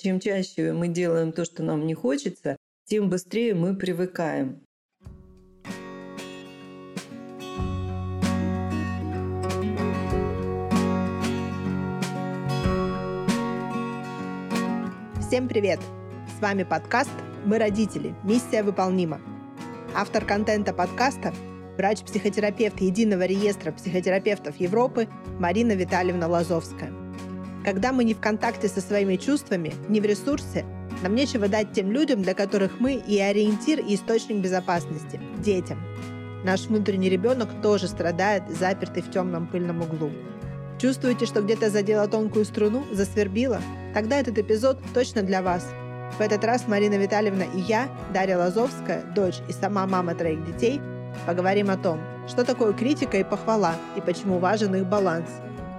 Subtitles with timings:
[0.00, 4.60] Чем чаще мы делаем то, что нам не хочется, тем быстрее мы привыкаем.
[15.20, 15.80] Всем привет!
[16.38, 17.10] С вами подкаст
[17.44, 18.14] «Мы родители.
[18.22, 19.20] Миссия выполнима».
[19.96, 21.34] Автор контента подкаста–
[21.76, 25.08] врач-психотерапевт Единого реестра психотерапевтов Европы
[25.40, 26.92] Марина Витальевна Лазовская.
[27.64, 30.64] Когда мы не в контакте со своими чувствами, не в ресурсе,
[31.02, 35.78] нам нечего дать тем людям, для которых мы и ориентир, и источник безопасности– детям.
[36.44, 40.10] Наш внутренний ребенок тоже страдает, запертый в темном пыльном углу.
[40.80, 43.60] Чувствуете, что где-то задело тонкую струну, засвербило?
[43.94, 45.66] Тогда этот эпизод точно для вас.
[46.16, 50.80] В этот раз Марина Витальевна и я, Дарья Лазовская, дочь и сама мама троих детей,
[51.26, 55.28] поговорим о том, что такое критика и похвала, и почему важен их баланс.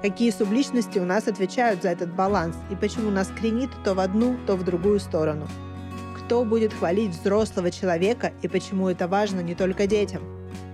[0.02, 4.38] Какие субличности у нас отвечают за этот баланс, и почему нас кренит то в одну,
[4.48, 5.48] то в другую сторону.
[6.18, 10.22] Кто будет хвалить взрослого человека, и почему это важно не только детям.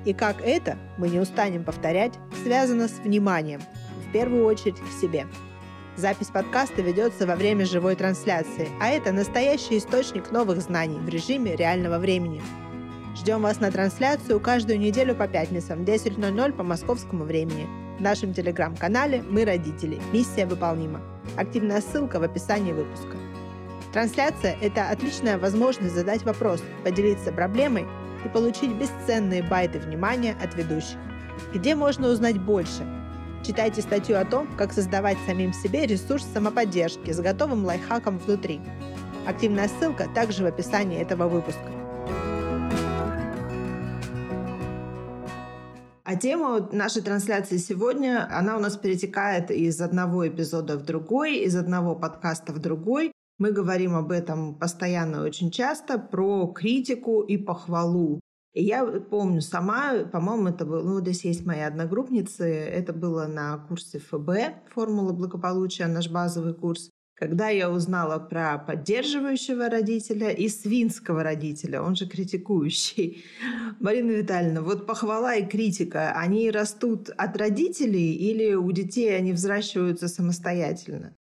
[0.06, 3.62] И как это, мы не устанем повторять, связано с вниманием,
[4.08, 5.26] в первую очередь к себе–
[5.98, 11.56] Запись подкаста ведется во время живой трансляции, а это настоящий источник новых знаний в режиме
[11.56, 12.42] реального времени.
[13.16, 17.85] Ждем вас на трансляцию каждую неделю по пятницам в 10.00 по московскому времени.
[17.98, 20.00] В нашем телеграм-канале «Мы родители.
[20.12, 21.02] Миссия выполнима».
[21.38, 23.18] Активная ссылка в описании выпуска.
[23.94, 27.86] Трансляция– это отличная возможность задать вопрос, поделиться проблемой
[28.26, 30.98] и получить бесценные байты внимания от ведущих.
[31.54, 32.84] Где можно узнать больше–
[33.46, 38.60] Читайте статью о том, как создавать самим себе ресурс самоподдержки с готовым лайфхаком внутри.
[39.28, 41.75] Активная ссылка также в описании этого выпуска.
[46.08, 51.56] А тема нашей трансляции сегодня, она у нас перетекает из одного эпизода в другой, из
[51.56, 53.12] одного подкаста в другой.
[53.40, 58.20] Мы говорим об этом постоянно очень часто, про критику и похвалу.
[58.54, 63.58] И я помню сама, по-моему, это было, ну, здесь есть мои одногруппницы, это было на
[63.68, 71.24] курсе ФБ, формула благополучия, наш базовый курс, когда я узнала про поддерживающего родителя и свинского
[71.24, 73.24] родителя, он же критикующий.
[73.80, 80.08] Марина Витальевна, вот похвала и критика, они растут от родителей или у детей они взращиваются
[80.10, 81.16] самостоятельно?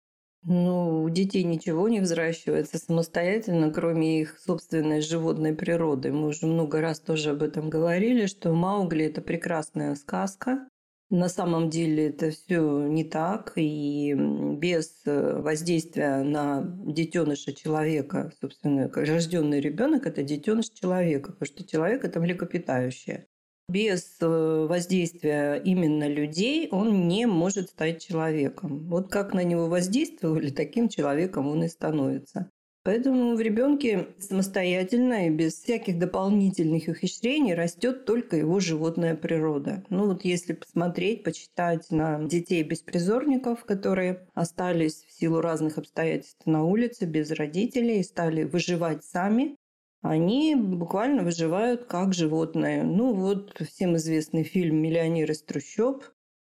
[0.46, 6.12] Ну, у детей ничего не взращивается самостоятельно, кроме их собственной животной природы.
[6.12, 10.68] Мы уже много раз тоже об этом говорили, что Маугли– это прекрасная сказка.
[11.10, 18.90] На самом деле это все не так, и без э, воздействия на детеныша человека, собственно,
[18.90, 23.28] рожденный ребенок это детеныш человека, потому что человек это млекопитающее
[23.70, 28.88] без э, воздействия именно людей он не может стать человеком.
[28.88, 32.52] Вот как на него воздействовали, таким человеком он и становится.
[32.86, 39.86] Поэтому в ребенке самостоятельно и без всяких дополнительных ухищрений растет только его животная природа.
[39.90, 46.66] Ну вот если посмотреть, почитать на детей беспризорников, которые остались в силу разных обстоятельств на
[46.66, 49.56] улице без родителей и стали выживать сами,
[50.02, 52.84] они буквально выживают как животные.
[52.84, 56.04] Ну вот всем известный фильм «Миллионер из трущоб».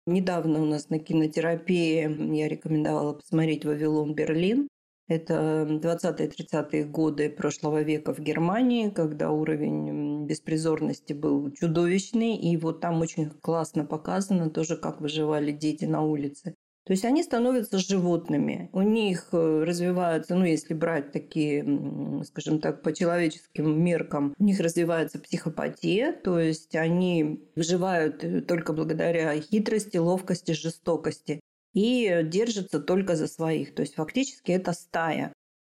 [0.06, 4.68] Недавно у нас на кинотерапии я рекомендовала посмотреть «Вавилон Берлин».
[5.08, 12.36] Это 20-30-е годы прошлого века в Германии, когда уровень беспризорности был чудовищный.
[12.36, 16.56] И вот там очень классно показано тоже, как выживали дети на улице.
[16.86, 18.70] То есть они становятся животными.
[18.72, 21.66] У них э, развиваются, ну если брать такие,
[22.26, 28.72] скажем так, по человеческим меркам, у них развивается психопатия, то есть они выживают э, только
[28.74, 31.40] благодаря хитрости, ловкости, жестокости
[31.76, 33.76] и держатся только за своих.
[33.76, 35.32] То есть фактически это стая.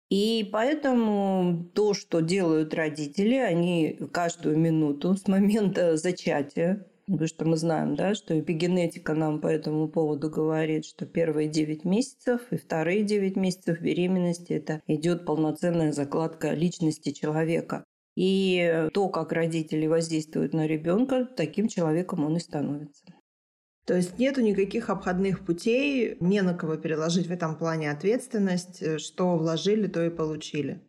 [0.08, 7.56] И поэтому то, что делают родители, они каждую минуту с момента зачатия Потому что мы
[7.56, 13.02] знаем, да, что эпигенетика нам по этому поводу говорит, что первые 9 месяцев и вторые
[13.02, 17.82] 9 месяцев беременности это идет полноценная закладка личности человека.
[18.14, 23.04] И то, как родители воздействуют на ребенка, таким человеком он и становится.
[23.88, 29.38] То есть нету никаких обходных путей, не на кого переложить в этом плане ответственность, что
[29.38, 30.82] вложили, то и получили.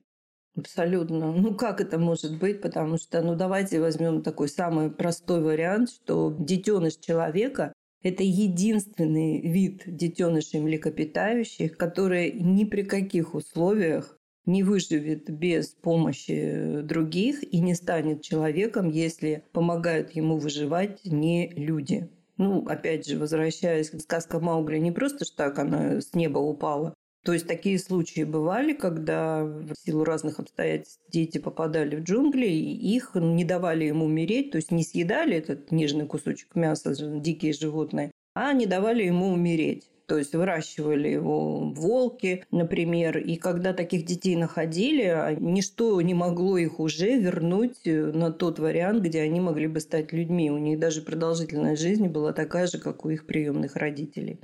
[0.58, 1.32] Абсолютно.
[1.32, 2.60] Ну как это может быть?
[2.62, 7.72] Потому что, ну давайте возьмем такой самый простой вариант, что детеныш человека
[8.04, 17.44] это единственный вид детенышей млекопитающих, который ни при каких условиях не выживет без помощи других
[17.44, 22.10] и не станет человеком, если помогают ему выживать не люди.
[22.40, 26.94] Ну, опять же, возвращаясь, сказка Маугли не просто ж так она с неба упала,
[27.26, 32.96] То есть такие случаи бывали, когда в силу разных обстоятельств дети попадали в джунгли, и
[32.96, 38.12] их не давали им умереть, то есть не съедали этот нежный кусочек мяса, дикие животные,
[38.34, 39.89] а не давали ему умереть.
[40.10, 43.20] То есть выращивали его волки, например.
[43.20, 49.04] И когда таких детей находили, а ничто не могло их уже вернуть на тот вариант,
[49.04, 50.50] где они могли бы стать людьми.
[50.50, 54.40] У них даже продолжительность жизни была такая же, как у их приемных родителей.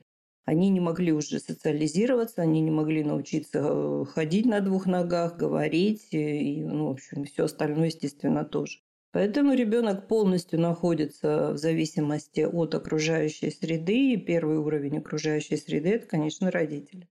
[0.45, 6.09] Они не могли уже социализироваться, они не могли научиться э, ходить на двух ногах, говорить,
[6.11, 8.81] и, ну, в общем, все остальное, естественно, тоже.
[9.15, 16.05] Поэтому ребенок полностью находится в зависимости от окружающей среды, и первый уровень окружающей среды– это,
[16.05, 17.07] конечно, родители.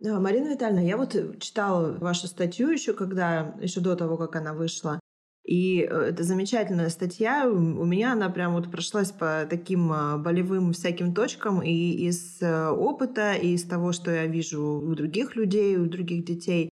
[0.00, 5.00] Марина Витальевна, я вот читала вашу статью еще, когда еще до того, как она вышла,
[5.44, 7.50] и э, это замечательная статья.
[7.50, 12.68] У меня она прям вот прошлась по таким а, болевым всяким точкам и из э,
[12.68, 16.70] опыта, и из того, что я вижу у других людей, у других детей.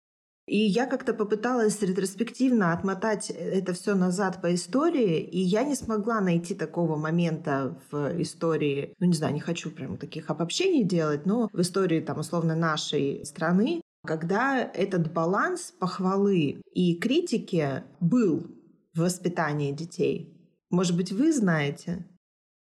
[0.50, 6.22] И я как-то попыталась ретроспективно отмотать это все назад по истории, и я не смогла
[6.22, 11.50] найти такого момента в истории, ну не знаю, не хочу прям таких обобщений делать, но
[11.54, 18.48] в истории там условно нашей страны, когда этот баланс похвалы и критики был
[18.96, 20.36] в воспитании детей?
[20.72, 22.08] Может быть, вы знаете?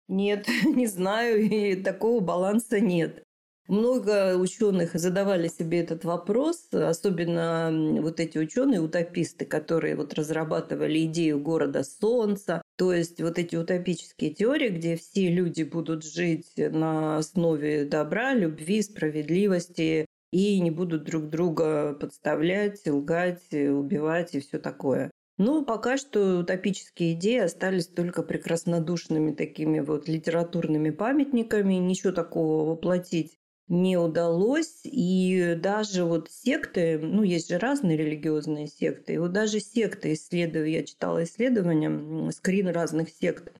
[0.06, 3.24] Нет, не знаю, и такого баланса нет.
[3.68, 7.70] Много ученых задавали себе этот вопрос, особенно
[8.02, 14.68] вот эти ученые-утописты, которые вот разрабатывали идею города Солнца, то есть вот эти утопические теории,
[14.68, 21.94] где все люди будут жить на основе добра, любви, справедливости и не будут друг друга
[21.94, 25.10] подставлять, лгать, убивать и все такое.
[25.38, 31.74] Ну, пока что утопические идеи остались только прекраснодушными такими вот литературными памятниками.
[31.74, 33.38] Ничего такого воплотить
[33.72, 34.80] не удалось.
[34.84, 40.70] И даже вот секты, ну, есть же разные религиозные секты, и вот даже секты исследую,
[40.70, 43.50] я читала исследования, скрин разных сект.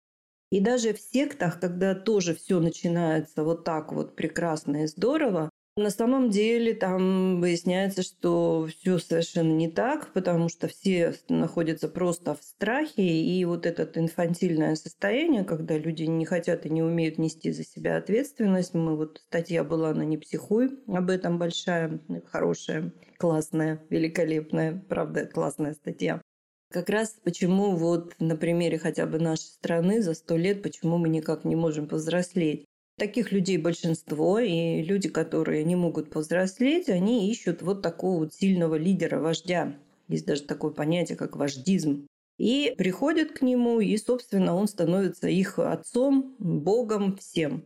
[0.51, 5.91] И даже в сектах, когда тоже все начинается вот так вот прекрасно и здорово, на
[5.91, 12.43] самом деле там выясняется, что все совершенно не так, потому что все находятся просто в
[12.43, 17.65] страхе, и вот это инфантильное состояние, когда люди не хотят и не умеют нести за
[17.65, 18.75] себя ответственность.
[18.75, 25.73] Мы вот статья была на «Не психуй», об этом большая, хорошая, классная, великолепная, правда, классная
[25.73, 26.21] статья.
[26.71, 31.09] Как раз почему вот на примере хотя бы нашей страны за сто лет, почему мы
[31.09, 32.65] никак не можем повзрослеть.
[32.99, 38.75] Таких людей большинство, и люди, которые не могут повзрослеть, они ищут вот такого вот сильного
[38.75, 39.75] лидера, вождя.
[40.09, 42.07] Есть даже такое понятие, как вождизм.
[42.39, 47.65] И приходят к нему, и, собственно, он становится их отцом, богом, всем.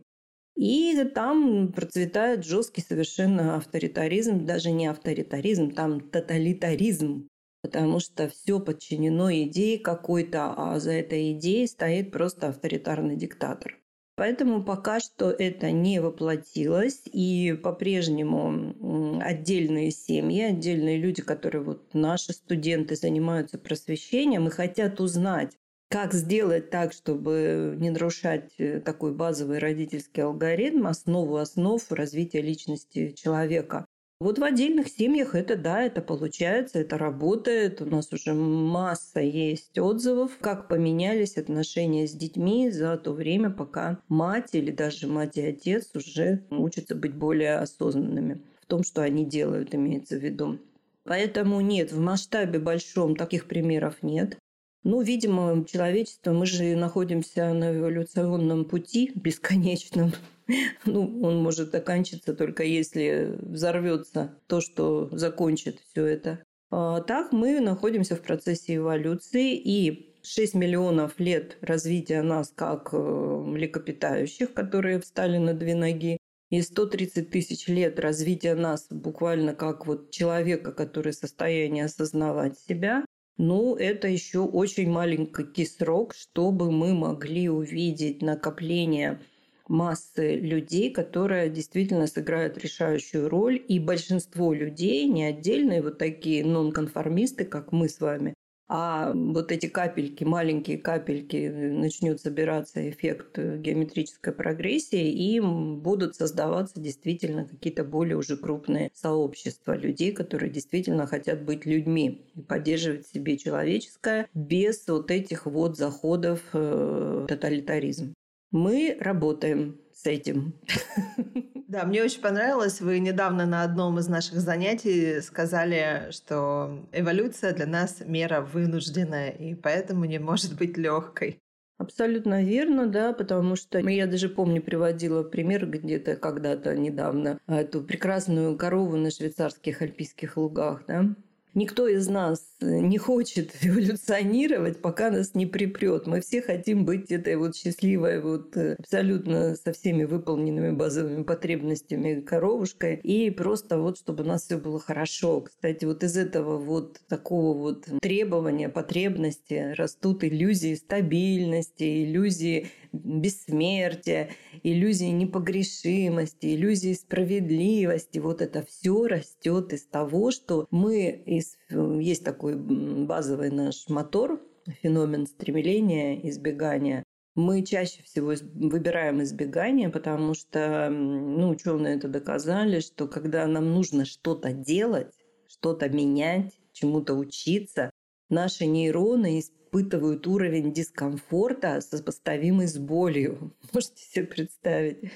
[0.55, 7.27] И там процветает жесткий совершенно авторитаризм, даже не авторитаризм, там тоталитаризм,
[7.61, 13.77] потому что все подчинено идее какой-то, а за этой идеей стоит просто авторитарный диктатор.
[14.17, 22.33] Поэтому пока что это не воплотилось, и по-прежнему отдельные семьи, отдельные люди, которые вот наши
[22.33, 25.53] студенты занимаются просвещением и хотят узнать,
[25.89, 33.11] как сделать так, чтобы не нарушать э, такой базовый родительский алгоритм, основу основ развития личности
[33.11, 33.85] человека.
[34.19, 37.81] Вот в отдельных семьях это да, это получается, это работает.
[37.81, 43.99] У нас уже масса есть отзывов, как поменялись отношения с детьми за то время, пока
[44.07, 49.23] мать или даже мать и отец уже учатся быть более осознанными в том, что они
[49.23, 50.57] делают, имеется в виду.
[51.03, 54.37] Поэтому нет, в масштабе большом таких примеров нет.
[54.83, 60.13] Ну, видимо, человечество, мы же находимся на эволюционном пути бесконечном.
[60.85, 66.43] Ну, он может окончиться только если взорвется то, что закончит все это.
[66.69, 72.97] А так мы находимся в процессе эволюции, и 6 миллионов лет развития нас как э,
[72.97, 76.17] млекопитающих, которые встали на две ноги,
[76.49, 83.05] и 130 тысяч лет развития нас буквально как вот человека, который в состоянии осознавать себя,
[83.37, 89.21] ну, это еще очень маленький срок, чтобы мы могли увидеть накопление
[89.67, 93.63] массы людей, которые действительно сыграют решающую роль.
[93.67, 98.33] И большинство людей, не отдельные вот такие нонконформисты, как мы с вами,
[98.69, 107.45] а вот эти капельки, маленькие капельки, начнет собираться эффект геометрической прогрессии, и будут создаваться действительно
[107.45, 114.27] какие-то более уже крупные сообщества людей, которые действительно хотят быть людьми и поддерживать себе человеческое
[114.33, 118.13] без вот этих вот заходов в э, тоталитаризм.
[118.51, 120.53] Мы работаем с этим.
[121.67, 122.79] Да, мне очень понравилось.
[122.79, 129.53] Вы недавно на одном из наших занятий сказали, что эволюция для нас мера вынужденная, и
[129.53, 131.41] поэтому не может быть легкой.
[131.77, 138.57] Абсолютно верно, да, потому что я даже помню, приводила пример где-то когда-то недавно эту прекрасную
[138.57, 141.15] корову на швейцарских альпийских лугах, да,
[141.57, 146.05] Никто из нас не хочет эволюционировать, пока нас не припрет.
[146.05, 152.21] Мы все хотим быть этой вот счастливой, вот э, абсолютно со всеми выполненными базовыми потребностями
[152.21, 152.97] коровушкой.
[152.97, 155.41] И просто вот, чтобы у нас все было хорошо.
[155.41, 164.29] Кстати, вот из этого вот такого вот требования, потребности растут иллюзии стабильности, иллюзии бессмертия,
[164.63, 168.19] иллюзии непогрешимости, иллюзии справедливости.
[168.19, 171.57] Вот это все растет из того, что мы из...
[171.69, 174.41] Есть такой базовый наш мотор,
[174.81, 177.03] феномен стремления, избегания.
[177.35, 184.05] Мы чаще всего выбираем избегание, потому что ну, ученые это доказали, что когда нам нужно
[184.05, 185.13] что-то делать,
[185.47, 187.91] что-то менять, чему-то учиться,
[188.29, 193.53] наши нейроны испытывают уровень дискомфорта, сопоставимый с болью.
[193.73, 195.11] Можете себе представить?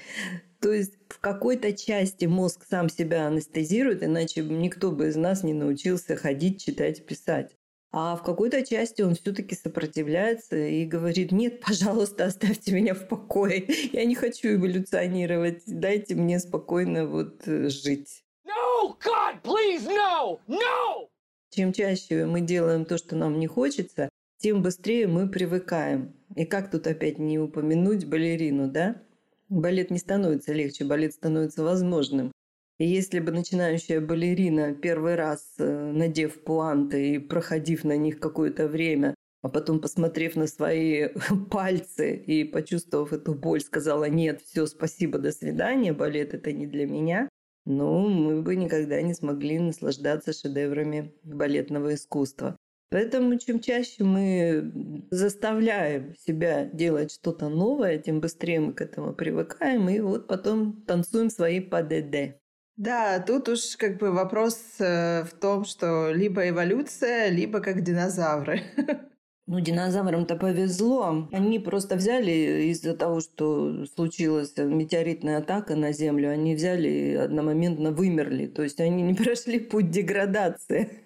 [0.60, 5.54] То есть в какой-то части мозг сам себя анестезирует, иначе никто бы из нас не
[5.54, 7.56] научился ходить, читать, писать.
[7.94, 13.66] А в какой-то части он все-таки сопротивляется и говорит, нет, пожалуйста, оставьте меня в покое.
[13.92, 15.64] Я не хочу эволюционировать.
[15.66, 18.24] Дайте мне спокойно вот э, жить.
[18.46, 20.38] No, God, please, no!
[20.48, 21.11] No!
[21.54, 26.14] Чем чаще мы делаем то, что нам не хочется, тем быстрее мы привыкаем.
[26.34, 29.02] И как тут опять не упомянуть балерину, да?
[29.50, 32.32] Балет не становится легче, балет становится возможным.
[32.78, 38.66] И если бы начинающая балерина первый раз, э, надев пуанты и проходив на них какое-то
[38.66, 41.08] время, а потом, посмотрев на свои
[41.50, 46.86] пальцы и почувствовав эту боль, сказала «нет, все, спасибо, до свидания, балет это не для
[46.86, 47.28] меня»,
[47.64, 52.56] ну, мы бы никогда не смогли наслаждаться шедеврами балетного искусства.
[52.90, 59.88] Поэтому чем чаще мы заставляем себя делать что-то новое, тем быстрее мы к этому привыкаем,
[59.88, 62.36] и вот потом танцуем свои ПДД.
[62.76, 68.62] Да, тут уж как бы вопрос э, в том, что либо эволюция, либо как динозавры.
[69.48, 71.28] Ну, динозаврам-то повезло.
[71.32, 77.90] Они просто взяли из-за того, что случилась метеоритная атака на Землю, они взяли и одномоментно
[77.90, 78.46] вымерли.
[78.46, 81.02] То есть они не прошли путь деградации.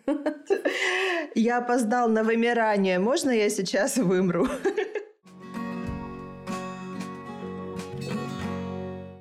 [1.34, 2.98] Я опоздал на вымирание.
[2.98, 4.46] Можно я сейчас вымру?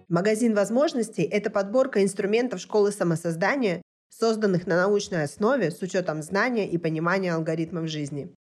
[0.10, 6.78] Магазин возможностей– это подборка инструментов школы самосоздания, созданных на научной основе с учетом знания и
[6.78, 8.34] понимания алгоритмов жизни.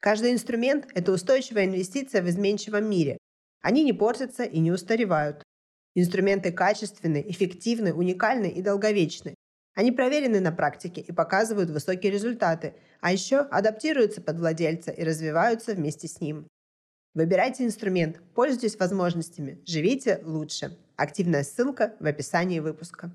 [0.00, 3.18] Каждый инструмент– это устойчивая инвестиция в изменчивом мире.
[3.60, 5.42] Они не портятся и не устаревают.
[5.94, 9.34] Инструменты качественны, эффективны, уникальны и долговечны.
[9.74, 15.74] Они проверены на практике и показывают высокие результаты, а еще адаптируются под владельца и развиваются
[15.74, 16.46] вместе с ним.
[17.12, 20.78] Выбирайте инструмент, пользуйтесь возможностями, живите лучше.
[20.96, 23.10] Активная ссылка в описании выпуска.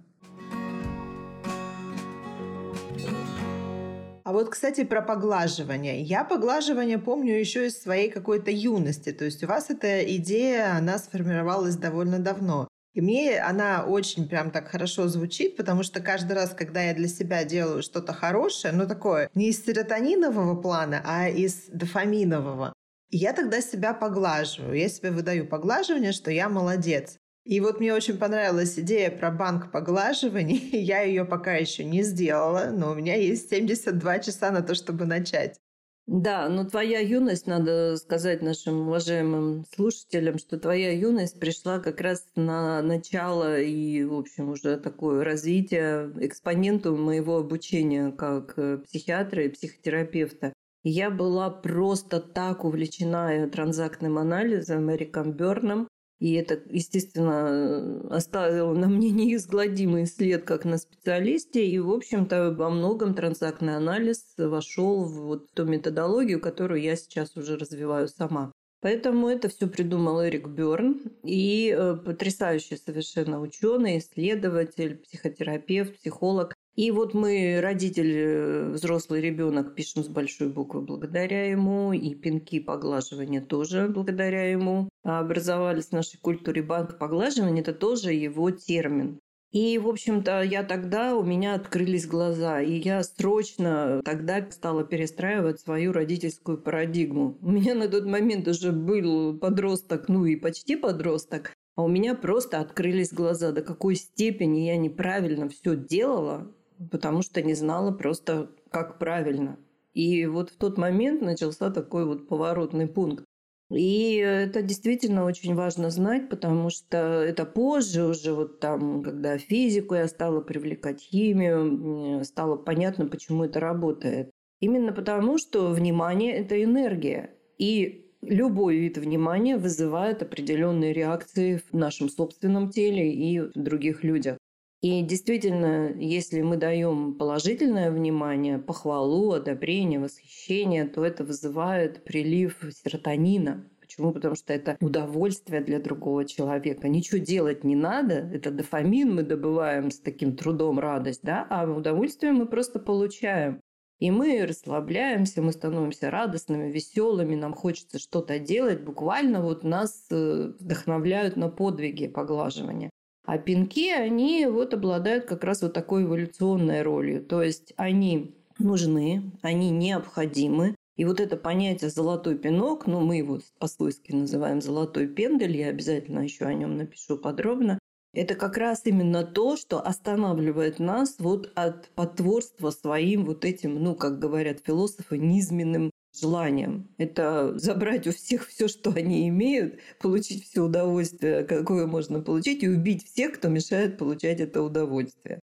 [4.25, 6.01] А вот, кстати, про поглаживание.
[6.01, 9.11] Я поглаживание помню еще из своей какой-то юности.
[9.11, 12.67] То есть у вас эта идея, она сформировалась довольно давно.
[12.95, 17.07] И мне она очень прям так хорошо звучит, потому что каждый раз, когда я для
[17.07, 22.73] себя делаю что-то хорошее, ну такое, не из серотонинового плана, а из дофаминового,
[23.11, 24.75] я тогда себя поглаживаю.
[24.75, 27.17] Я себе выдаю поглаживание, что я молодец.
[27.45, 30.57] И вот мне очень понравилась идея про банк поглаживаний.
[30.71, 35.05] Я ее пока еще не сделала, но у меня есть 72 часа на то, чтобы
[35.05, 35.59] начать.
[36.07, 42.23] Да, но твоя юность, надо сказать нашим уважаемым слушателям, что твоя юность пришла как раз
[42.35, 49.49] на начало и, в общем, уже такое развитие экспоненту моего обучения как э, психиатра и
[49.49, 50.53] психотерапевта.
[50.83, 55.87] я была просто так увлечена транзактным анализом Эриком Берном,
[56.19, 61.65] и это, естественно, оставило на мне неизгладимый след как на специалисте.
[61.65, 67.35] И, в общем-то, во многом транзактный анализ вошел в вот ту методологию, которую я сейчас
[67.35, 68.51] уже развиваю сама.
[68.81, 76.53] Поэтому это все придумал Эрик Берн и э, потрясающий совершенно ученый, исследователь, психотерапевт, психолог.
[76.75, 82.59] И вот мы, родитель, э, взрослый ребенок, пишем с большой буквы благодаря ему, и пинки
[82.59, 84.89] поглаживания тоже благодаря ему.
[85.03, 89.19] Образовались в нашей культуре банк поглаживания, это тоже его термин.
[89.53, 95.61] И, в общем-то, я тогда, у меня открылись глаза, и я срочно тогда стала перестраивать
[95.61, 97.37] свою родительскую парадигму.
[97.41, 102.15] У меня на тот момент уже был подросток, ну и почти подросток, А у меня
[102.15, 106.51] просто открылись глаза, до какой степени я неправильно все делала,
[106.91, 109.57] потому что не знала просто, как правильно.
[109.93, 113.23] И вот в тот момент начался такой вот поворотный пункт.
[113.71, 119.95] И это действительно очень важно знать, потому что это позже уже вот там, когда физику
[119.95, 124.29] я стала привлекать химию, стало понятно, почему это работает.
[124.59, 127.31] Именно потому, что внимание– это энергия.
[127.57, 134.37] И любой вид внимания вызывает определенные реакции в нашем собственном теле и в других людях.
[134.85, 143.67] И действительно, если мы даем положительное внимание, похвалу, одобрение, восхищение, то это вызывает прилив серотонина.
[143.81, 144.13] Почему?
[144.13, 146.87] Потому что это удовольствие для другого человека.
[146.87, 148.29] Ничего делать не надо.
[148.31, 151.47] Это дофамин мы добываем с таким трудом радость, да?
[151.49, 153.61] а удовольствие мы просто получаем.
[153.97, 158.83] И мы расслабляемся, мы становимся радостными, веселыми, нам хочется что-то делать.
[158.83, 162.91] Буквально вот нас э, вдохновляют на подвиги поглаживания.
[163.25, 167.23] А пинки, они вот обладают как раз вот такой эволюционной ролью.
[167.23, 170.75] То есть они нужны, они необходимы.
[170.95, 176.19] И вот это понятие «золотой пинок», ну, мы его по-свойски называем «золотой пендель», я обязательно
[176.19, 177.79] еще о нем напишу подробно,
[178.15, 183.93] это как раз именно то, что останавливает нас вот от потворства своим вот этим, ну,
[183.93, 186.87] как говорят философы, низменным желанием.
[186.97, 192.69] Это забрать у всех все, что они имеют, получить все удовольствие, какое можно получить, и
[192.69, 195.39] убить всех, кто мешает получать это удовольствие.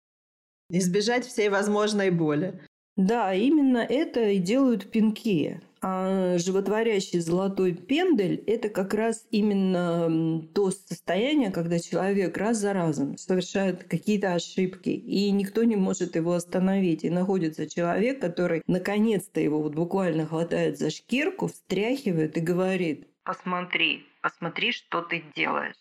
[0.70, 2.62] Избежать всей возможной боли.
[2.96, 5.62] Да, именно это и делают пинки.
[5.84, 13.18] А животворящий золотой пендель– это как раз именно то состояние, когда человек раз за разом
[13.18, 17.04] совершает какие-то ошибки, и никто не может его остановить.
[17.04, 24.06] И находится человек, который наконец-то его вот буквально хватает за шкирку, встряхивает и говорит «Посмотри,
[24.22, 25.81] посмотри, что ты делаешь».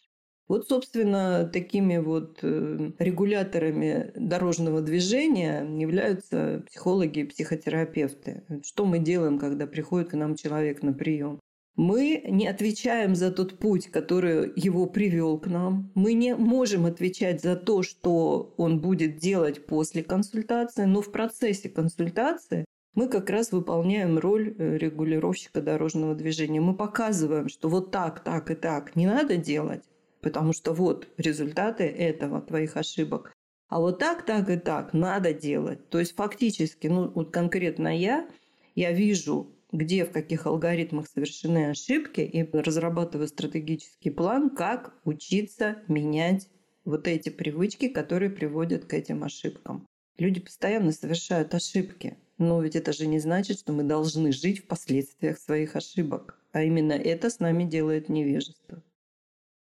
[0.51, 8.43] Вот, собственно, такими вот э, регуляторами дорожного движения являются психологи и психотерапевты.
[8.65, 11.39] Что мы делаем, когда приходит к нам человек на прием?
[11.77, 15.93] Мы не отвечаем за тот путь, который его привел к нам.
[15.95, 21.69] Мы не можем отвечать за то, что он будет делать после консультации, но в процессе
[21.69, 26.61] консультации мы как раз выполняем роль э, регулировщика дорожного движения.
[26.61, 29.85] Мы показываем, что вот так, так и так не надо делать,
[30.21, 33.33] потому что вот результаты этого, твоих ошибок.
[33.69, 35.89] А вот так, так и так надо делать.
[35.91, 38.29] То есть фактически, ну вот конкретно я,
[38.75, 46.49] я вижу, где, в каких алгоритмах совершены ошибки и разрабатываю стратегический план, как учиться менять
[46.85, 49.87] вот эти привычки, которые приводят к этим ошибкам.
[50.19, 54.67] Люди постоянно совершают ошибки, но ведь это же не значит, что мы должны жить в
[54.67, 56.39] последствиях своих ошибок.
[56.53, 58.83] А именно это с нами делает невежество.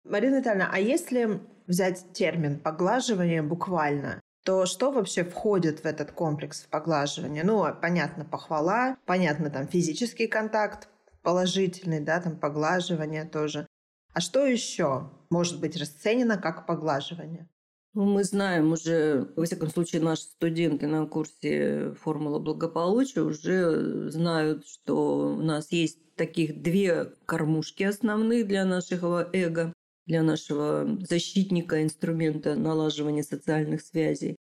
[0.09, 6.65] Марина Витальевна, а если взять термин поглаживание буквально, то что вообще входит в этот комплекс
[6.69, 7.43] поглаживания?
[7.43, 10.87] Ну, понятно, похвала, понятно, там физический контакт
[11.21, 13.67] положительный, да, там поглаживание тоже.
[14.13, 17.49] А что еще может быть расценено как поглаживание?
[17.93, 24.65] Ну, мы знаем уже, во всяком случае, наши студенты на курсе «Формула благополучия» уже знают,
[24.67, 29.73] что у нас есть таких две кормушки основные для нашего эго
[30.07, 34.35] для нашего защитника инструмента налаживания социальных связей.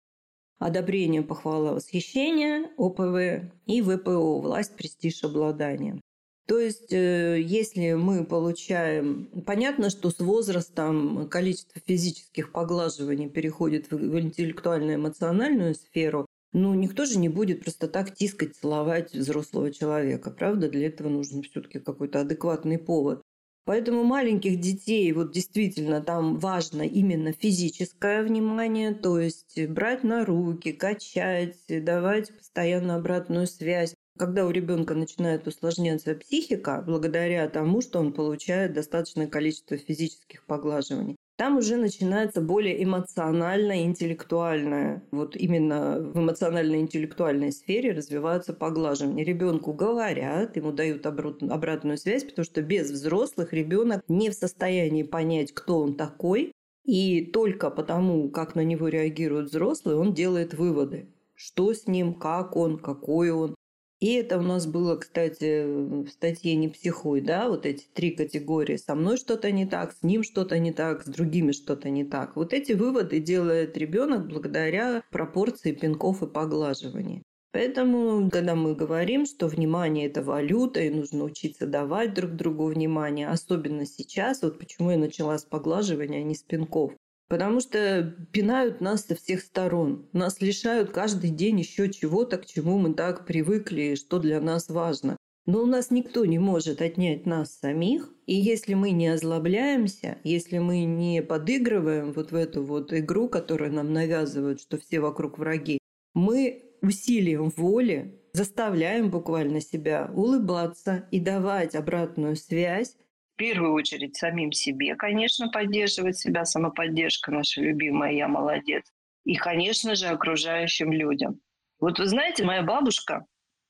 [0.59, 6.01] Одобрение, похвала, восхищение, ОПВ и ВПО– власть, престиж, обладание.
[6.46, 9.29] То есть, э, если мы получаем...
[9.46, 17.29] Понятно, что с возрастом количество физических поглаживаний переходит в интеллектуально-эмоциональную сферу, ну, никто же не
[17.29, 20.68] будет просто так тискать, целовать взрослого человека, правда?
[20.68, 23.22] Для этого нужен все-таки какой-то адекватный повод.
[23.64, 30.72] Поэтому маленьких детей вот действительно там важно именно физическое внимание, то есть брать на руки,
[30.72, 33.94] качать, давать постоянно обратную связь.
[34.18, 41.16] Когда у ребенка начинает усложняться психика, благодаря тому, что он получает достаточное количество физических поглаживаний,
[41.37, 45.03] там уже начинается более эмоциональное, интеллектуальное.
[45.11, 49.25] Вот именно в эмоционально-интеллектуальной сфере развиваются поглаживания.
[49.25, 55.53] Ребенку говорят, ему дают обратную связь, потому что без взрослых ребенок не в состоянии понять,
[55.53, 56.53] кто он такой,
[56.85, 61.09] и только потому, как на него реагируют взрослые, он делает выводы.
[61.35, 63.55] Что с ним, как он, какой он.
[64.02, 68.76] И это у нас было, кстати, в статье «Не психуй», да, вот эти три категории.
[68.76, 72.34] Со мной что-то не так, с ним что-то не так, с другими что-то не так.
[72.34, 77.22] Вот эти выводы делает ребенок благодаря пропорции пинков и поглаживаний.
[77.52, 83.28] Поэтому, когда мы говорим, что внимание– это валюта, и нужно учиться давать друг другу внимание,
[83.28, 86.92] особенно сейчас, вот почему я начала с поглаживания, а не с пинков.
[87.33, 90.07] Потому что пинают нас со всех сторон.
[90.12, 95.16] Нас лишают каждый день еще чего-то, к чему мы так привыкли, что для нас важно.
[95.47, 98.12] Но у нас никто не может отнять нас самих.
[98.27, 103.73] И если мы не озлобляемся, если мы не подыгрываем вот в эту вот игру, которую
[103.73, 105.79] нам навязывают, что все вокруг враги,
[106.12, 112.95] мы усилием воли заставляем буквально себя улыбаться и давать обратную связь.
[113.35, 118.85] В первую очередь самим себе, конечно, поддерживать себя, самоподдержка наша любимая «я молодец».
[119.25, 121.40] И, конечно же, окружающим людям.
[121.81, 123.25] Вот вы знаете, моя бабушка,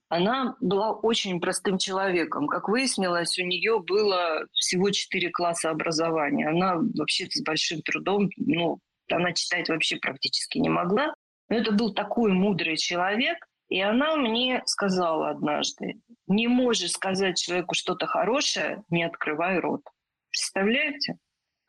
[0.09, 2.47] она была очень простым человеком.
[2.47, 6.49] Как выяснилось, у нее было всего четыре класса образования.
[6.49, 8.79] Она вообще с большим трудом, ну,
[9.11, 11.15] она читать вообще практически не могла.
[11.49, 13.39] Но это был такой мудрый человек,
[13.73, 15.95] и она мне сказала однажды,
[16.27, 19.81] не можешь сказать человеку что-то хорошее, не открывай рот.
[20.29, 21.17] Представляете?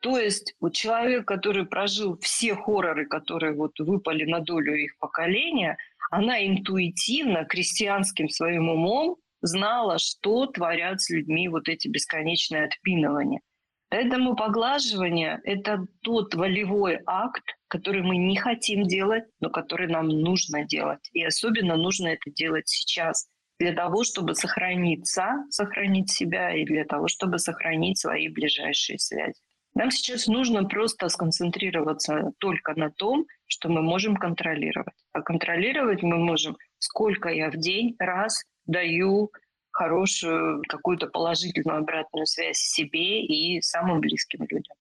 [0.00, 5.78] То есть вот человек, который прожил все хорроры, которые вот выпали на долю их поколения,
[6.10, 13.40] она интуитивно, крестьянским своим умом знала, что творят с людьми вот эти бесконечные отпинывания.
[13.88, 20.64] Поэтому поглаживание– это тот волевой акт, который мы не хотим делать, но который нам нужно
[20.64, 21.00] делать.
[21.12, 23.26] И особенно нужно это делать сейчас
[23.58, 29.34] для того, чтобы сохраниться, сохранить себя и для того, чтобы сохранить свои ближайшие связи.
[29.74, 34.94] Нам сейчас нужно просто сконцентрироваться только на том, что мы можем контролировать.
[35.12, 39.32] А контролировать мы можем, сколько я в день раз даю
[39.72, 44.76] хорошую какую-то положительную обратную связь себе и самым близким людям.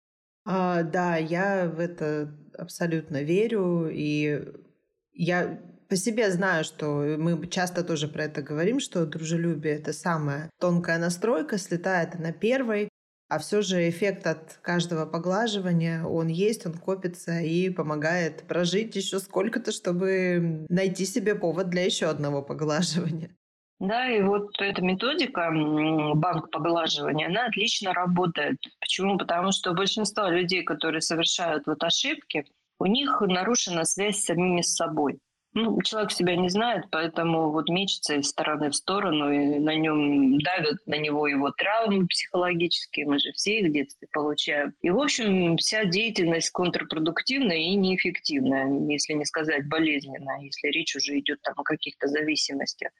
[0.45, 4.45] А, да, я в это абсолютно верю, и
[5.13, 10.49] я по себе знаю, что мы часто тоже про это говорим, что дружелюбие— это самая
[10.59, 12.89] тонкая настройка, слетает на первой,
[13.29, 19.19] а все же эффект от каждого поглаживания, он есть, он копится и помогает прожить еще
[19.19, 23.35] сколько-то, чтобы найти себе повод для еще одного поглаживания.
[23.79, 25.51] Да, и вот эта методика
[26.15, 28.57] банк поглаживания, она отлично работает.
[28.79, 29.17] Почему?
[29.17, 32.45] Потому что большинство людей, которые совершают вот ошибки,
[32.79, 35.19] у них нарушена связь с самими собой.
[35.55, 40.39] Ну, человек себя не знает, поэтому вот мечется из стороны в сторону, и на нем
[40.39, 44.73] давят на него его травмы психологические, мы же все их в детстве получаем.
[44.81, 51.19] И, в общем, вся деятельность контрпродуктивная и неэффективная, если не сказать болезненная, если речь уже
[51.19, 52.91] идет там о каких-то зависимостях.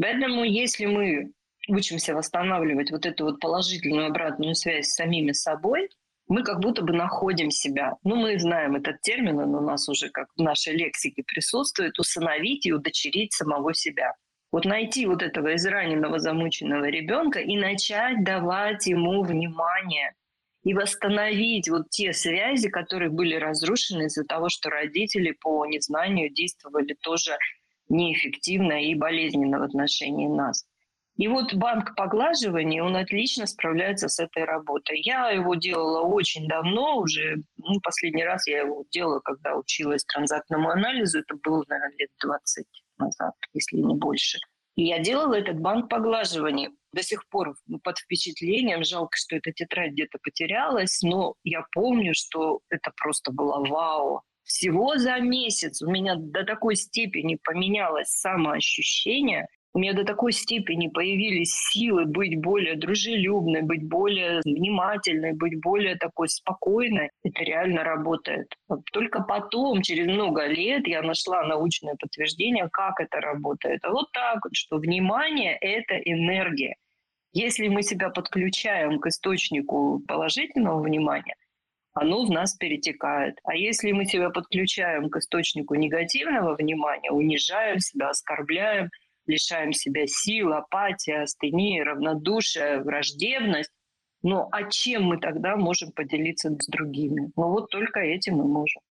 [0.00, 1.32] Поэтому если мы
[1.68, 5.88] учимся восстанавливать вот эту вот положительную обратную связь с самими собой,
[6.28, 7.96] мы как будто бы находим себя.
[8.04, 12.66] Ну, мы знаем этот термин, он у нас уже как в нашей лексике присутствует, усыновить
[12.66, 14.12] и удочерить самого себя.
[14.52, 20.14] Вот найти вот этого израненного, замученного ребенка и начать давать ему внимание
[20.64, 26.94] и восстановить вот те связи, которые были разрушены из-за того, что родители по незнанию действовали
[27.00, 27.36] тоже
[27.88, 30.64] неэффективно и болезненно в отношении нас.
[31.18, 35.00] И вот банк поглаживания, он отлично справляется с этой работой.
[35.00, 37.42] Я его делала очень давно уже.
[37.56, 41.18] Ну, последний раз я его делала, когда училась транзактному анализу.
[41.18, 42.66] Это было, наверное, лет 20
[42.98, 44.38] назад, если не больше.
[44.76, 46.70] И я делала этот банк поглаживания.
[46.92, 48.84] До сих пор под впечатлением.
[48.84, 54.22] Жалко, что эта тетрадь где-то потерялась, но я помню, что это просто было вау.
[54.48, 60.88] Всего за месяц у меня до такой степени поменялось самоощущение, у меня до такой степени
[60.88, 67.10] появились силы быть более дружелюбной, быть более внимательной, быть более такой спокойной.
[67.22, 68.54] Это реально работает.
[68.90, 73.84] Только потом, через много лет, я нашла научное подтверждение, как это работает.
[73.84, 76.76] А вот так вот, что внимание— это энергия.
[77.34, 81.36] Если мы себя подключаем к источнику положительного внимания,
[82.00, 83.38] оно в нас перетекает.
[83.44, 88.90] А если мы себя подключаем к источнику негативного внимания, унижаем себя, оскорбляем,
[89.26, 93.72] лишаем себя сил, апатия, астения, равнодушия, враждебность,
[94.22, 97.30] ну а чем мы тогда можем поделиться с другими?
[97.36, 98.82] Ну вот только этим мы можем.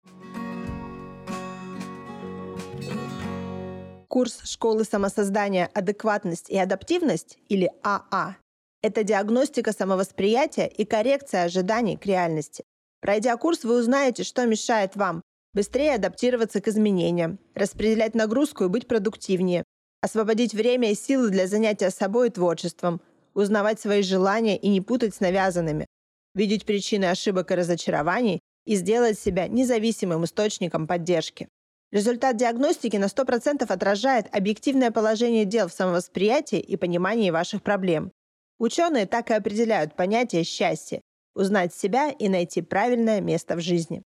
[4.08, 8.36] Курс школы самосоздания «Адекватность и адаптивность» или АА а–
[8.82, 12.64] это диагностика самовосприятия и коррекция ожиданий к реальности.
[13.00, 15.22] Пройдя курс, вы узнаете, что мешает вам
[15.54, 19.64] быстрее адаптироваться к изменениям, распределять нагрузку и быть продуктивнее,
[20.02, 23.00] освободить время и силы для занятия собой и творчеством,
[23.34, 25.86] узнавать свои желания и не путать с навязанными,
[26.34, 31.48] видеть причины ошибок и разочарований и сделать себя независимым источником поддержки.
[31.92, 38.12] Результат диагностики на 100% отражает объективное положение дел в самовосприятии и понимании ваших проблем.
[38.58, 41.00] Ученые так и определяют понятие счастья–
[41.36, 44.02] узнать себя и найти правильное место в жизни.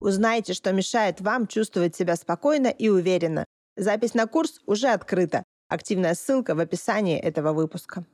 [0.00, 3.44] Узнайте, что мешает вам чувствовать себя спокойно и уверенно.
[3.76, 5.42] Запись на курс уже открыта.
[5.68, 8.04] Активная ссылка в описании этого выпуска.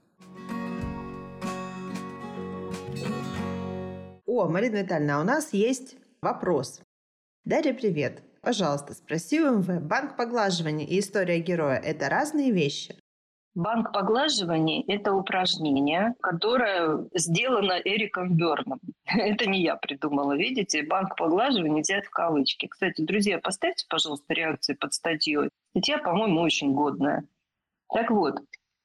[4.24, 6.80] О, Марина Витальевна, а у нас есть вопрос.
[7.44, 8.22] Дарья, привет.
[8.40, 12.99] Пожалуйста, спроси у МВ, банк поглаживания и история героя– это разные вещи?
[13.54, 18.78] Банк поглаживаний– это упражнение, которое сделано Эриком Берном.
[19.06, 20.84] Это не я придумала, видите?
[20.84, 22.68] Банк поглаживаний взят в кавычки.
[22.68, 25.50] Кстати, друзья, поставьте, пожалуйста, реакции под статьей.
[25.70, 27.24] Статья, по-моему, очень годная.
[27.92, 28.36] Так вот,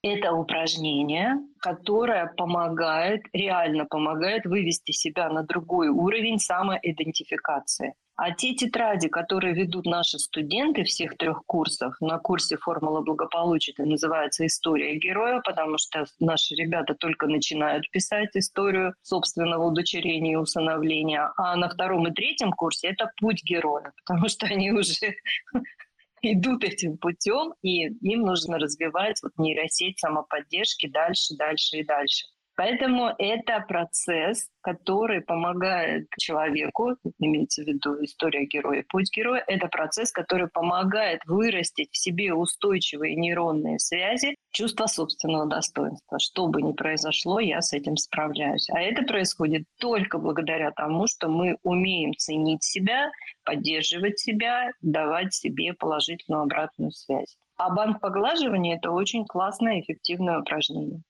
[0.01, 7.93] это упражнение, которое помогает, реально помогает вывести себя на другой уровень самоидентификации.
[8.17, 13.83] А те тетради, которые ведут наши студенты всех трех курсов, на курсе «Формула благополучия» это
[13.83, 21.33] называется «История героя», потому что наши ребята только начинают писать историю собственного удочерения и усыновления.
[21.35, 25.15] А на втором и третьем курсе это «Путь героя», потому что они уже
[26.21, 32.27] идут этим путем, и им нужно развивать вот нейросеть самоподдержки дальше, дальше и дальше.
[32.55, 40.11] Поэтому это процесс, который помогает человеку, имеется в виду история героя, путь героя, это процесс,
[40.11, 46.17] который помогает вырастить в себе устойчивые нейронные связи, чувство собственного достоинства.
[46.19, 48.69] Что бы ни произошло, я с этим справляюсь.
[48.69, 53.11] А это происходит только благодаря тому, что мы умеем ценить себя,
[53.43, 57.35] поддерживать себя, давать себе положительную обратную связь.
[57.57, 61.01] А банк поглаживания– это очень классное, эффективное упражнение.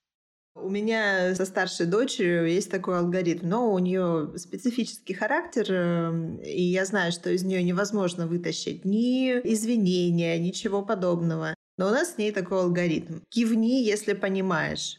[0.58, 6.62] У меня со старшей дочерью есть такой алгоритм, но у нее специфический характер, эм, и
[6.62, 11.54] я знаю, что из нее невозможно вытащить ни извинения, ничего подобного.
[11.76, 13.20] Но у нас с ней такой алгоритм.
[13.28, 14.98] Кивни, если понимаешь.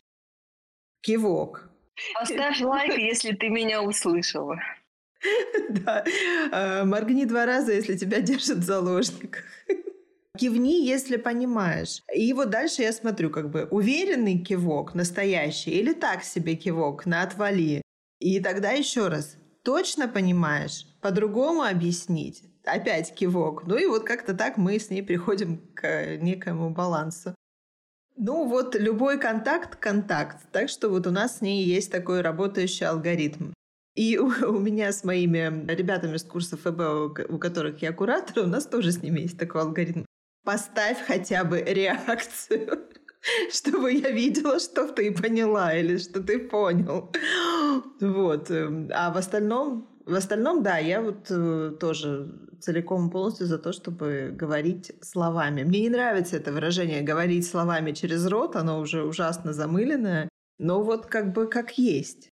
[1.01, 1.69] Кивок.
[2.13, 4.59] Поставь лайк, если ты меня услышала.
[5.69, 6.05] Да.
[6.51, 9.43] Э, моргни два раза, если тебя держат в заложниках.
[10.37, 12.03] Кивни, если понимаешь.
[12.13, 17.23] И вот дальше я смотрю, как бы уверенный кивок, настоящий, или так себе кивок на
[17.23, 17.81] отвали.
[18.19, 23.65] И тогда еще раз, точно понимаешь, по-другому объяснить, опять кивок.
[23.65, 27.35] Ну и вот как-то так мы с ней приходим к некоему балансу.
[28.15, 30.37] Ну вот любой контакт– контакт.
[30.51, 33.53] Так что вот у нас с ней есть такой работающий алгоритм.
[33.95, 38.47] И у, у меня с моими ребятами с курса ФБ, у которых я куратор, у
[38.47, 40.03] нас тоже с ними есть такой алгоритм
[40.47, 42.79] поставь хотя бы реакцию,
[43.51, 47.11] чтобы я видела, что ты поняла или что ты понял.
[47.99, 48.49] Вот.
[48.49, 53.73] Эм, а в остальном, в остальном, да, я вот э, тоже целиком полностью за то,
[53.73, 55.63] чтобы говорить словами.
[55.63, 60.29] Мне не нравится это выражение «говорить словами через рот», оно уже ужасно замыленное,
[60.59, 62.29] но вот как бы как есть.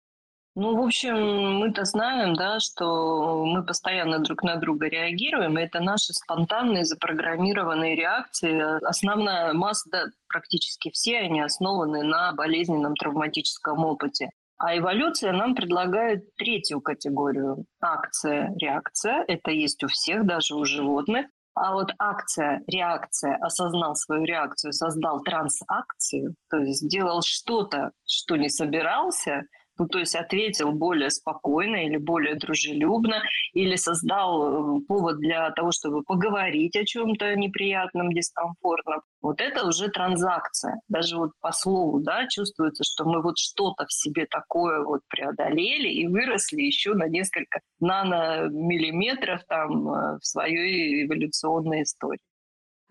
[0.56, 5.80] Ну, в общем, мы-то знаем, да, что мы постоянно друг на друга реагируем, и это
[5.80, 8.86] наши спонтанные запрограммированные реакции.
[8.86, 14.30] Основная масса, да, практически все они основаны на болезненном травматическом опыте.
[14.60, 17.66] А эволюция нам предлагает третью категорию.
[17.82, 19.26] Акция, реакция.
[19.28, 21.26] Это есть у всех, даже у животных.
[21.56, 28.50] А вот акция, реакция, осознал свою реакцию, создал трансакцию, то есть сделал что-то, что не
[28.50, 29.42] собирался–
[29.78, 33.22] ну, то есть ответил более спокойно или более дружелюбно,
[33.54, 39.02] или создал э, повод для того, чтобы поговорить о чем-то неприятном, дискомфортном.
[39.22, 40.80] Вот это уже транзакция.
[40.90, 45.90] Даже вот по слову, да, чувствуется, что мы вот что-то в себе такое вот преодолели
[45.90, 52.20] и выросли еще на несколько наномиллиметров там э, в своей эволюционной истории.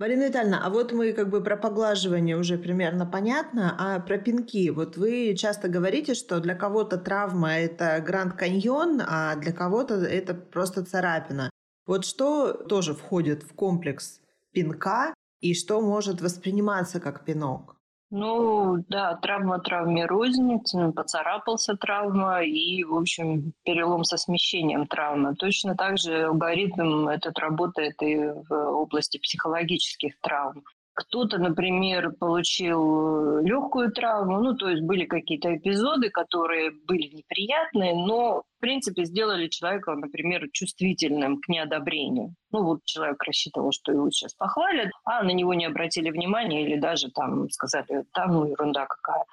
[0.03, 4.69] Марина Витальевна, а вот мы как бы про поглаживание уже примерно понятно, а про пинки.
[4.71, 10.35] Вот вы часто говорите, что для кого-то травма– это Гранд Каньон, а для кого-то это
[10.35, 11.51] просто царапина.
[11.87, 14.19] Вот что тоже входит в комплекс
[14.51, 17.77] пинка и что может восприниматься как пинок?
[18.15, 20.61] Ну, да, травма травме рознь,
[20.95, 25.35] поцарапался травма и, в общем, перелом со смещением травмы.
[25.35, 30.63] Точно так же алгоритм этот работает и в области психологических травм.
[30.95, 37.95] Кто-то, например, получил э, легкую травму, ну, то есть были какие-то эпизоды, которые были неприятные,
[37.95, 42.35] но, в принципе, сделали человека, например, чувствительным к неодобрению.
[42.51, 46.79] Ну, вот человек рассчитывал, что его сейчас похвалят, а на него не обратили внимания или
[46.79, 49.25] даже там сказали, там, ну, ерунда какая.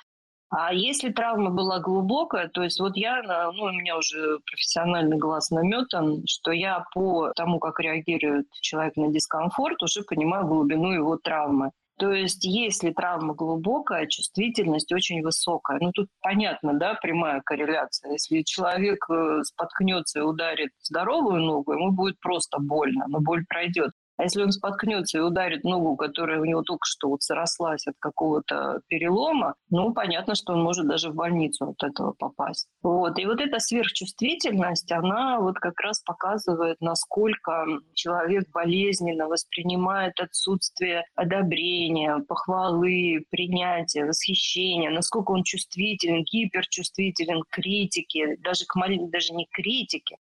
[0.49, 3.21] А если травма была глубокая, то есть вот я,
[3.53, 9.11] ну, у меня уже профессиональный глаз наметан, что я по тому, как реагирует человек на
[9.11, 11.71] дискомфорт, уже понимаю глубину его травмы.
[11.99, 15.79] То есть, если травма глубокая, чувствительность очень высокая.
[15.81, 18.13] Ну, тут понятно, да, прямая корреляция.
[18.13, 23.91] Если человек э, споткнется и ударит здоровую ногу, ему будет просто больно, но боль пройдет.
[24.19, 27.95] А если он споткнется и ударит ногу, которая у него только что вот срослась от
[27.99, 32.67] какого-то перелома, ну, понятно, что он может даже в больницу от этого попасть.
[32.83, 33.17] Вот.
[33.17, 42.17] И вот эта сверхчувствительность, она вот как раз показывает, насколько человек болезненно воспринимает отсутствие одобрения,
[42.27, 48.75] похвалы, принятия, восхищения, насколько он чувствителен, гиперчувствителен к критике, даже, к,
[49.11, 50.17] даже не критике,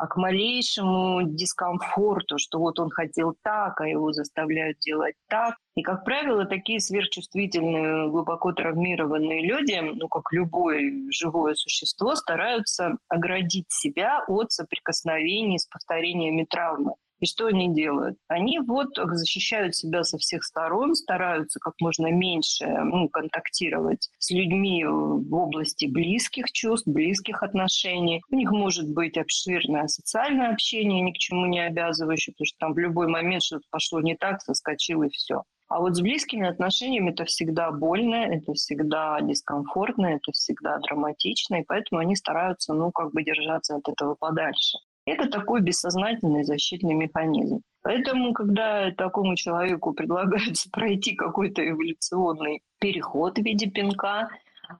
[0.00, 5.56] а к малейшему дискомфорту, что вот он хотел так, а его заставляют делать так.
[5.76, 13.66] И, как правило, такие сверхчувствительные, глубоко травмированные люди, ну, как любое живое существо, стараются оградить
[13.68, 16.94] себя от соприкосновений с повторениями травмы.
[17.20, 18.16] И что они делают?
[18.28, 24.84] Они вот защищают себя со всех сторон, стараются как можно меньше ну, контактировать с людьми
[24.86, 28.22] в области близких чувств, близких отношений.
[28.30, 32.74] У них может быть обширное социальное общение, ни к чему не обязывающее, потому что там
[32.74, 35.42] в любой момент что-то пошло не так, соскочил и все.
[35.70, 41.64] А вот с близкими отношениями это всегда больно, это всегда дискомфортно, это всегда драматично, и
[41.64, 44.78] поэтому они стараются, ну, как бы держаться от этого подальше.
[45.06, 47.62] Это такой бессознательный защитный механизм.
[47.82, 54.28] Поэтому, когда такому человеку предлагается пройти какой-то эволюционный переход в виде пинка,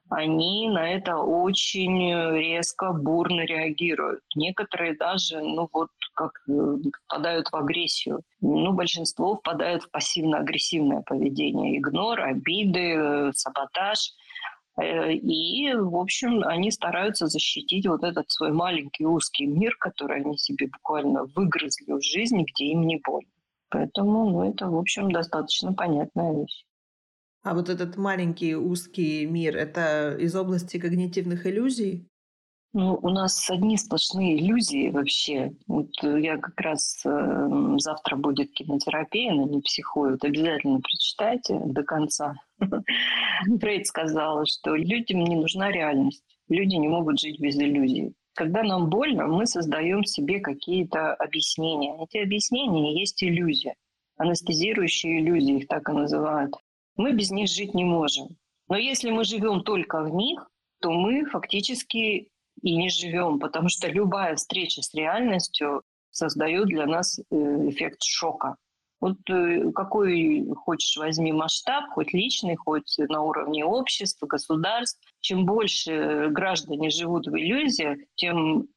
[0.09, 4.21] они на это очень резко, бурно реагируют.
[4.35, 8.21] Некоторые даже, ну вот, как э, впадают в агрессию.
[8.39, 11.77] Ну, большинство впадают в пассивно-агрессивное поведение.
[11.77, 14.13] Игнор, обиды, э, саботаж–
[14.81, 20.67] и, в общем, они стараются защитить вот этот свой маленький узкий мир, который они себе
[20.67, 23.29] буквально выгрызли в жизни, где им не больно.
[23.69, 26.65] Поэтому, ну, это, в общем, достаточно понятная вещь.
[27.43, 32.07] А вот этот маленький узкий мир, это из области когнитивных иллюзий?
[32.73, 35.51] Ну, у нас одни сплошные иллюзии вообще.
[35.67, 40.23] Вот я как раз э, завтра будет кинотерапия, но не психуют.
[40.23, 42.35] Обязательно прочитайте до конца.
[43.59, 46.23] Фрейд сказал, что людям не нужна реальность.
[46.47, 48.13] Люди не могут жить без иллюзий.
[48.35, 52.01] Когда нам больно, мы создаем себе какие-то объяснения.
[52.01, 53.75] Эти объяснения есть иллюзия.
[54.15, 56.55] Анестезирующие иллюзии, их так и называют.
[56.95, 58.37] Мы без них жить не можем.
[58.69, 62.29] Но если мы живем только в них, то мы фактически
[62.61, 67.35] и не живем, потому что любая встреча с реальностью создает для нас э,
[67.69, 68.55] эффект шока.
[68.99, 74.99] Вот э, какой хочешь возьми масштаб, хоть личный, хоть на уровне общества, государств.
[75.19, 78.67] Чем больше граждане живут в иллюзиях, тем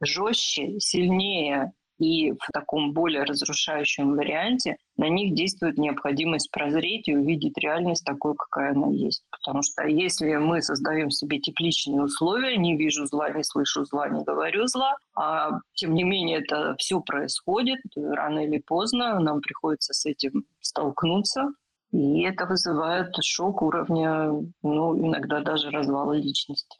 [0.00, 7.58] жестче, сильнее и в таком более разрушающем варианте на них действует необходимость прозреть и увидеть
[7.58, 9.22] реальность такой, какая она есть.
[9.30, 14.22] Потому что если мы создаем себе тепличные условия, не вижу зла, не слышу зла, не
[14.24, 20.06] говорю зла, а тем не менее это все происходит, рано или поздно нам приходится с
[20.06, 21.48] этим столкнуться,
[21.90, 24.30] и это вызывает шок уровня,
[24.62, 26.78] ну, иногда даже развала личности.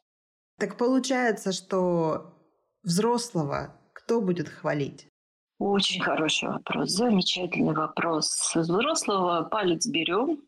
[0.59, 2.35] Так получается, что
[2.83, 3.75] взрослого
[4.09, 5.08] кто будет хвалить?
[5.59, 8.27] Очень хороший вопрос, замечательный вопрос.
[8.27, 10.39] С взрослого палец берем,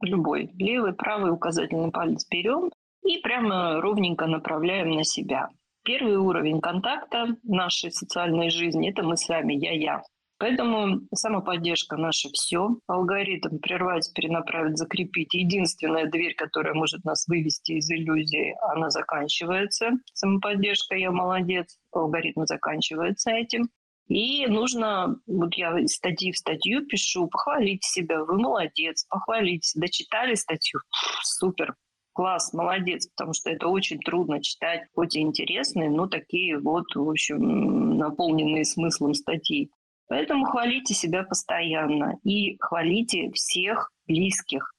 [0.00, 2.70] любой, левый, правый указательный палец берем
[3.04, 5.48] и прямо ровненько направляем на себя.
[5.82, 10.04] Первый уровень контакта нашей социальной жизни– это мы сами, я-я.
[10.38, 12.76] Поэтому самоподдержка наша все.
[12.86, 15.34] Алгоритм прервать, перенаправить, закрепить.
[15.34, 19.90] Единственная дверь, которая может нас вывести из иллюзии, она заканчивается.
[20.14, 23.68] Самоподдержка «я молодец», алгоритм заканчивается этим.
[24.08, 30.34] И нужно, вот я из статьи в статью пишу, похвалить себя, вы молодец, похвалить, дочитали
[30.34, 30.80] статью,
[31.22, 31.74] супер,
[32.14, 37.08] класс, молодец, потому что это очень трудно читать, хоть и интересные, но такие вот, в
[37.08, 39.70] общем, наполненные смыслом статьи.
[40.08, 44.72] Поэтому хвалите себя постоянно и хвалите всех близких.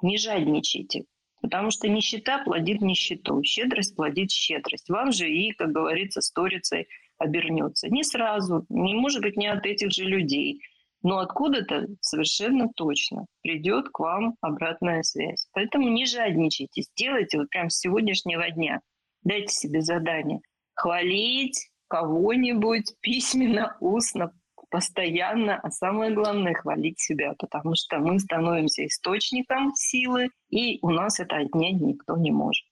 [0.00, 1.04] Не жадничайте,
[1.42, 4.88] потому что нищета плодит нищету, щедрость плодит щедрость.
[4.88, 6.86] Вам же и, как говорится, сторицей
[7.18, 7.88] обернется.
[7.88, 10.60] Не сразу, не может быть не от этих же людей,
[11.02, 15.46] но откуда-то совершенно точно придет к вам обратная связь.
[15.52, 18.80] Поэтому не жадничайте, сделайте вот прям с сегодняшнего дня.
[19.22, 20.40] Дайте себе задание.
[20.74, 24.32] Хвалить кого-нибудь письменно, устно,
[24.70, 31.20] постоянно, а самое главное— хвалить себя, потому что мы становимся источником силы, и у нас
[31.20, 32.66] это отнять никто не может.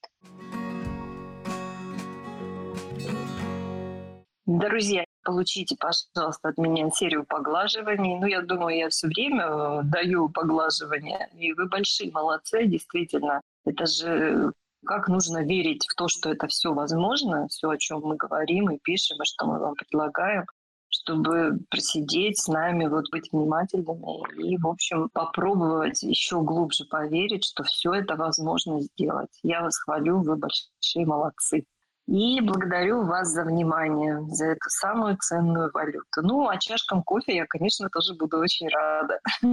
[4.46, 8.18] Друзья, получите, пожалуйста, от меня серию поглаживаний.
[8.18, 13.40] Ну, я думаю, я все время э, даю поглаживания, и вы большие молодцы, действительно.
[13.64, 14.52] Это же
[14.84, 18.78] как нужно верить в то, что это все возможно, все, о чем мы говорим и
[18.78, 20.44] пишем, и что мы вам предлагаем,
[20.90, 27.64] чтобы просидеть с нами, вот быть внимательными и, в общем, попробовать еще глубже поверить, что
[27.64, 29.30] все это возможно сделать.
[29.42, 31.64] Я вас хвалю, вы большие молодцы.
[32.06, 36.20] И благодарю вас за внимание, за эту самую ценную валюту.
[36.22, 39.20] Ну, а чашкам кофе я, конечно, тоже буду очень рада.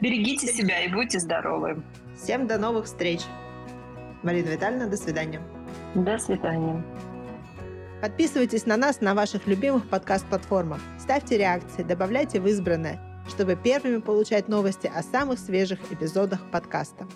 [0.00, 1.82] Берегите себя и будьте здоровы.
[2.14, 3.22] Всем до новых встреч.
[4.22, 5.40] Марина Витальевна, до свидания.
[5.94, 6.84] До свидания.
[8.02, 10.80] Подписывайтесь на нас на ваших любимых подкаст-платформах.
[10.98, 17.06] Ставьте реакции, добавляйте в избранное, чтобы первыми получать новости о самых свежих эпизодах подкаста.